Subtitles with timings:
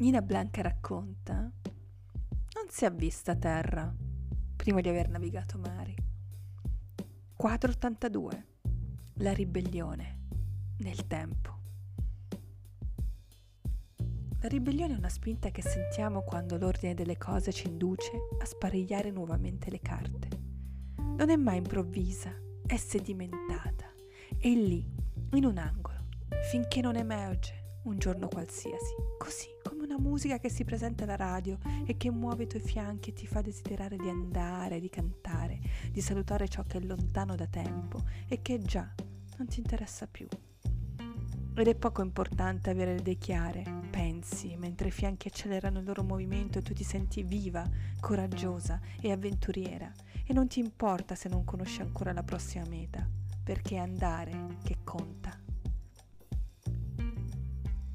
[0.00, 3.92] Nina Blanca racconta, non si è vista terra
[4.54, 5.92] prima di aver navigato mari.
[7.34, 8.46] Quadro 82.
[9.14, 10.20] La ribellione
[10.78, 11.56] nel tempo.
[14.40, 19.10] La ribellione è una spinta che sentiamo quando l'ordine delle cose ci induce a sparigliare
[19.10, 20.28] nuovamente le carte.
[20.94, 22.32] Non è mai improvvisa,
[22.64, 23.92] è sedimentata,
[24.38, 24.88] è lì,
[25.32, 26.06] in un angolo,
[26.52, 27.57] finché non emerge
[27.88, 32.44] un giorno qualsiasi, così come una musica che si presenta alla radio e che muove
[32.44, 35.58] i tuoi fianchi e ti fa desiderare di andare, di cantare,
[35.90, 38.94] di salutare ciò che è lontano da tempo e che già
[39.38, 40.28] non ti interessa più.
[41.54, 46.04] Ed è poco importante avere le idee chiare, pensi, mentre i fianchi accelerano il loro
[46.04, 47.68] movimento e tu ti senti viva,
[47.98, 49.90] coraggiosa e avventuriera
[50.24, 53.08] e non ti importa se non conosci ancora la prossima meta,
[53.42, 55.37] perché è andare che conta.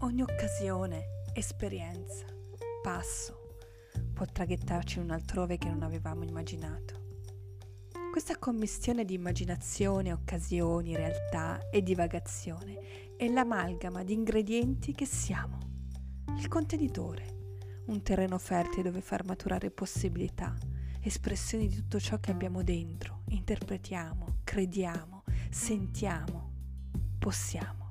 [0.00, 2.26] Ogni occasione, esperienza,
[2.82, 3.56] passo
[4.12, 7.02] può traghettarci in un altrove che non avevamo immaginato.
[8.10, 15.58] Questa commistione di immaginazione, occasioni, realtà e divagazione è l'amalgama di ingredienti che siamo,
[16.36, 20.54] il contenitore, un terreno fertile dove far maturare possibilità,
[21.00, 26.52] espressioni di tutto ciò che abbiamo dentro, interpretiamo, crediamo, sentiamo,
[27.18, 27.83] possiamo.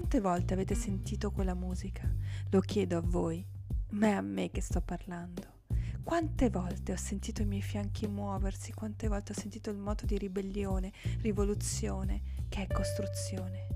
[0.00, 2.10] Quante volte avete sentito quella musica?
[2.48, 3.46] Lo chiedo a voi,
[3.90, 5.58] ma è a me che sto parlando.
[6.02, 10.16] Quante volte ho sentito i miei fianchi muoversi, quante volte ho sentito il moto di
[10.16, 10.90] ribellione,
[11.20, 13.66] rivoluzione, che è costruzione.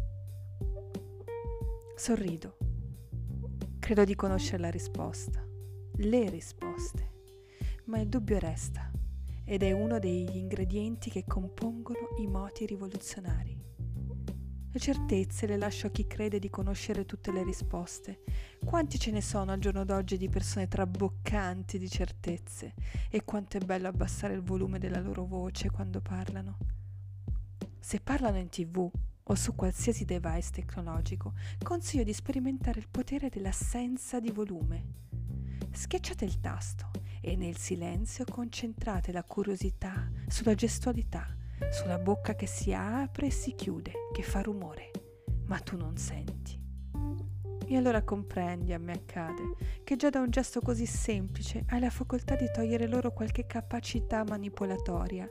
[1.94, 2.56] Sorrido.
[3.78, 5.46] Credo di conoscere la risposta,
[5.96, 7.12] le risposte,
[7.84, 8.90] ma il dubbio resta
[9.44, 13.53] ed è uno degli ingredienti che compongono i moti rivoluzionari.
[14.74, 18.24] Le certezze le lascio a chi crede di conoscere tutte le risposte.
[18.64, 22.74] Quanti ce ne sono al giorno d'oggi di persone traboccanti di certezze?
[23.08, 26.58] E quanto è bello abbassare il volume della loro voce quando parlano.
[27.78, 28.90] Se parlano in tv
[29.22, 34.86] o su qualsiasi device tecnologico, consiglio di sperimentare il potere dell'assenza di volume.
[35.70, 42.72] Schiacciate il tasto e nel silenzio concentrate la curiosità sulla gestualità sulla bocca che si
[42.72, 44.90] apre e si chiude, che fa rumore,
[45.46, 46.60] ma tu non senti.
[47.66, 51.90] E allora comprendi, a me accade, che già da un gesto così semplice hai la
[51.90, 55.28] facoltà di togliere loro qualche capacità manipolatoria,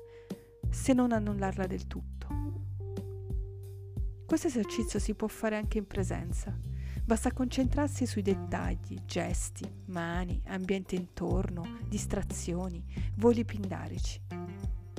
[0.69, 2.27] se non annullarla del tutto.
[4.25, 6.57] Questo esercizio si può fare anche in presenza.
[7.05, 12.83] Basta concentrarsi sui dettagli, gesti, mani, ambiente intorno, distrazioni,
[13.15, 14.42] voli pindarici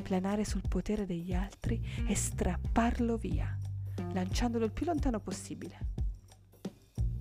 [0.04, 3.59] planare sul potere degli altri e strapparlo via,
[4.12, 5.92] lanciandolo il più lontano possibile.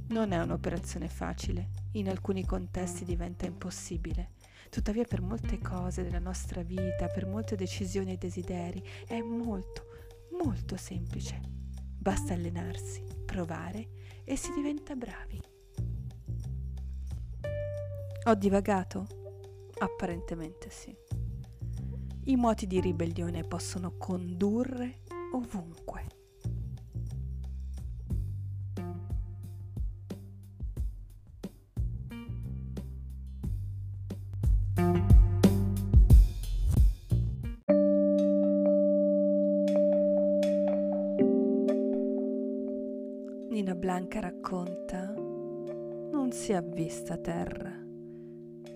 [0.09, 4.33] Non è un'operazione facile, in alcuni contesti diventa impossibile.
[4.69, 9.85] Tuttavia per molte cose della nostra vita, per molte decisioni e desideri, è molto,
[10.43, 11.39] molto semplice.
[11.97, 13.87] Basta allenarsi, provare
[14.25, 15.41] e si diventa bravi.
[18.25, 19.07] Ho divagato?
[19.79, 21.12] Apparentemente sì
[22.25, 25.01] i moti di ribellione possono condurre
[25.33, 26.07] ovunque.
[43.49, 47.81] Nina Blanca racconta, non si è vista terra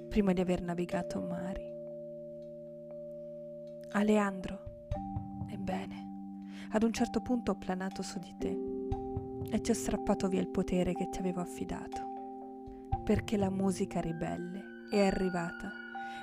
[0.09, 1.66] prima di aver navigato mari.
[3.97, 4.59] Aleandro,
[5.49, 8.55] ebbene, ad un certo punto ho planato su di te
[9.49, 14.61] e ti ho strappato via il potere che ti avevo affidato, perché la musica ribelle
[14.91, 15.71] è arrivata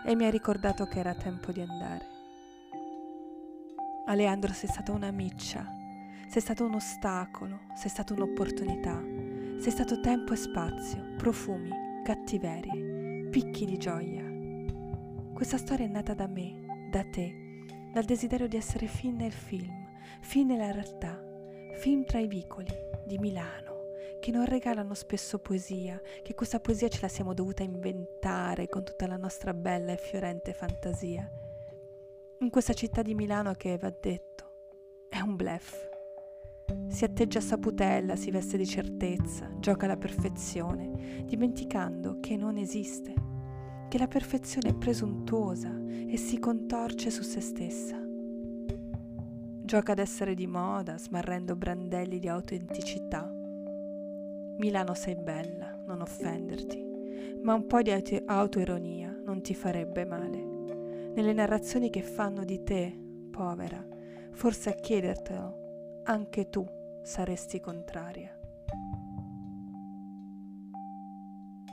[0.04, 2.06] e mi ha ricordato che era tempo di andare.
[4.06, 5.66] Aleandro, sei stata una miccia,
[6.28, 9.02] sei stato un ostacolo, sei stata un'opportunità,
[9.58, 11.70] sei stato tempo e spazio, profumi,
[12.04, 14.22] cattiverie, picchi di gioia.
[15.32, 17.42] Questa storia è nata da me, da te,
[17.94, 19.72] dal desiderio di essere fin nel film,
[20.20, 21.16] fin nella realtà,
[21.74, 22.66] film tra i vicoli
[23.06, 28.68] di Milano, che non regalano spesso poesia, che questa poesia ce la siamo dovuta inventare
[28.68, 31.30] con tutta la nostra bella e fiorente fantasia.
[32.40, 35.88] In questa città di Milano che, va detto, è un blef.
[36.88, 43.33] Si atteggia a saputella, si veste di certezza, gioca alla perfezione, dimenticando che non esiste
[43.88, 47.96] che la perfezione è presuntuosa e si contorce su se stessa.
[49.62, 53.28] Gioca ad essere di moda, smarrendo brandelli di autenticità.
[54.58, 57.90] Milano sei bella, non offenderti, ma un po' di
[58.26, 60.52] autoironia non ti farebbe male.
[61.14, 62.96] Nelle narrazioni che fanno di te,
[63.30, 63.84] povera,
[64.32, 66.64] forse a chiedertelo, anche tu
[67.02, 68.36] saresti contraria.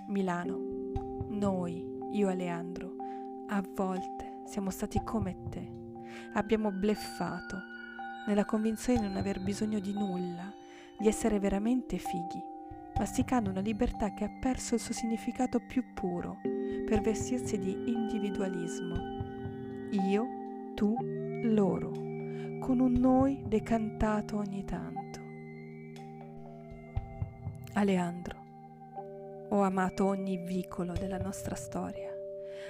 [0.08, 0.60] Milano,
[1.30, 2.96] noi, io e Leandro,
[3.48, 5.80] a volte siamo stati come te.
[6.34, 7.58] Abbiamo bleffato,
[8.28, 10.54] nella convinzione di non aver bisogno di nulla,
[10.98, 12.50] di essere veramente fighi
[13.02, 16.38] masticando una libertà che ha perso il suo significato più puro
[16.86, 18.96] per vestirsi di individualismo.
[19.90, 20.28] Io,
[20.76, 20.96] tu,
[21.44, 21.90] loro,
[22.60, 25.20] con un noi decantato ogni tanto.
[27.74, 28.40] Aleandro,
[29.50, 32.01] ho amato ogni vicolo della nostra storia.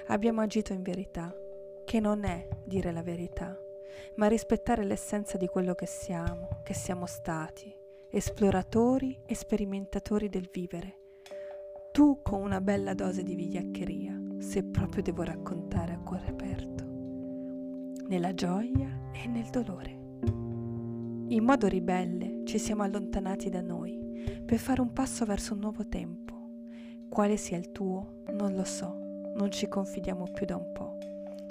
[0.06, 1.34] Abbiamo agito in verità,
[1.84, 3.56] che non è dire la verità,
[4.16, 7.74] ma rispettare l'essenza di quello che siamo, che siamo stati,
[8.10, 10.98] esploratori e sperimentatori del vivere.
[11.92, 16.84] Tu con una bella dose di vigliaccheria, se proprio devo raccontare a cuore aperto,
[18.08, 20.00] nella gioia e nel dolore.
[21.28, 25.88] In modo ribelle ci siamo allontanati da noi per fare un passo verso un nuovo
[25.88, 26.32] tempo.
[27.08, 29.01] Quale sia il tuo, non lo so,
[29.34, 30.98] non ci confidiamo più da un po'.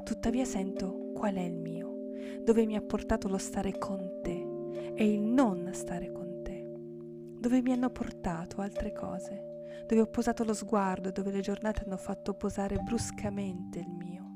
[0.04, 2.12] Tuttavia sento qual è il mio,
[2.44, 6.32] dove mi ha portato lo stare con te e il non stare con te
[7.42, 11.98] dove mi hanno portato altre cose, dove ho posato lo sguardo dove le giornate hanno
[11.98, 14.30] fatto posare bruscamente il mio,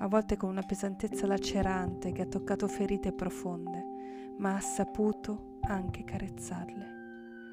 [0.00, 3.82] a volte con una pesantezza lacerante che ha toccato ferite profonde,
[4.36, 6.86] ma ha saputo anche carezzarle,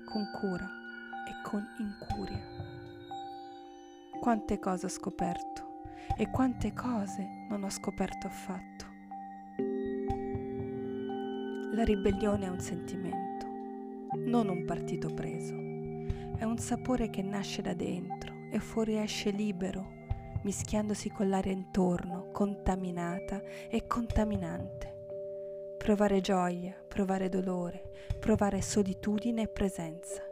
[0.04, 0.68] con cura
[1.26, 2.55] e con incuria.
[4.26, 5.84] Quante cose ho scoperto
[6.18, 8.86] e quante cose non ho scoperto affatto.
[11.76, 13.46] La ribellione è un sentimento
[14.26, 15.54] non un partito preso.
[15.54, 19.86] È un sapore che nasce da dentro e fuoriesce libero,
[20.42, 23.40] mischiandosi con l'aria intorno, contaminata
[23.70, 25.76] e contaminante.
[25.78, 30.24] Provare gioia, provare dolore, provare solitudine e presenza.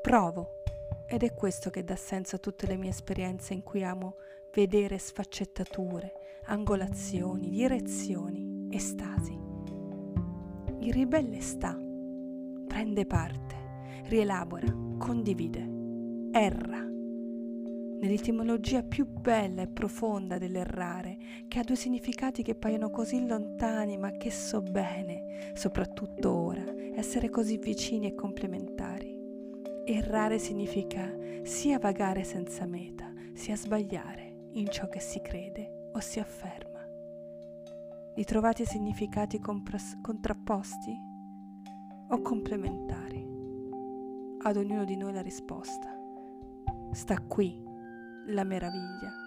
[0.00, 0.62] Provo
[1.12, 4.14] ed è questo che dà senso a tutte le mie esperienze in cui amo
[4.54, 9.38] vedere sfaccettature, angolazioni, direzioni, estasi.
[10.80, 11.78] Il ribelle sta
[12.66, 15.68] prende parte, rielabora, condivide,
[16.32, 16.80] erra.
[16.80, 24.12] Nell'etimologia più bella e profonda dell'errare, che ha due significati che paiono così lontani ma
[24.12, 26.64] che so bene, soprattutto ora,
[26.94, 28.91] essere così vicini e complementari.
[29.84, 31.12] Errare significa
[31.42, 36.80] sia vagare senza meta, sia sbagliare in ciò che si crede o si afferma.
[38.14, 41.10] Ritrovati significati compras- contrapposti?
[42.12, 43.26] o complementari.
[44.42, 45.88] Ad ognuno di noi la risposta.
[46.92, 47.58] Sta qui
[48.26, 49.21] la meraviglia